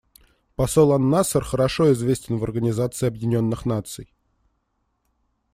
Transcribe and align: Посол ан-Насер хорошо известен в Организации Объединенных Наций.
Посол 0.55 0.93
ан-Насер 0.93 1.43
хорошо 1.45 1.93
известен 1.93 2.37
в 2.37 2.43
Организации 2.43 3.05
Объединенных 3.05 3.67
Наций. 3.67 4.11